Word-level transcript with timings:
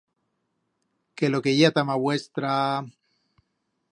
Que 1.17 1.25
lo 1.33 1.41
que 1.43 1.51
ye 1.57 1.65
a 1.69 1.73
tama 1.77 1.95
vuestra... 2.05 2.51